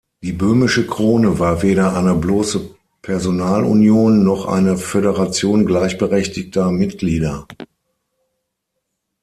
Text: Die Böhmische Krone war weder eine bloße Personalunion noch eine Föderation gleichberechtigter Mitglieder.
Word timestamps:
Die 0.23 0.31
Böhmische 0.33 0.87
Krone 0.87 1.37
war 1.37 1.61
weder 1.61 1.95
eine 1.95 2.15
bloße 2.15 2.71
Personalunion 3.03 4.23
noch 4.23 4.47
eine 4.47 4.75
Föderation 4.75 5.67
gleichberechtigter 5.67 6.71
Mitglieder. 6.71 7.45